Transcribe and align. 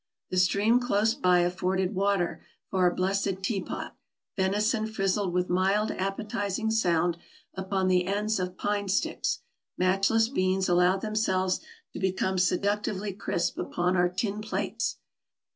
The 0.31 0.37
stream 0.37 0.79
close 0.79 1.13
by 1.13 1.41
afforded 1.41 1.93
water 1.93 2.43
for 2.71 2.79
our 2.79 2.91
blessed 2.91 3.43
teapot; 3.43 3.95
venison 4.35 4.87
frizzled 4.87 5.31
with 5.31 5.47
mild, 5.47 5.91
appetizing 5.91 6.71
sound 6.71 7.19
upon 7.53 7.87
the 7.87 8.07
ends 8.07 8.39
of 8.39 8.57
pine 8.57 8.87
sticks; 8.87 9.41
matchless 9.77 10.27
beans 10.27 10.67
allowed 10.67 11.01
themselves 11.01 11.59
to 11.93 11.99
become 11.99 12.39
seductively 12.39 13.13
crisp 13.13 13.59
upon 13.59 13.95
our 13.95 14.09
tin 14.09 14.41
plates. 14.41 14.97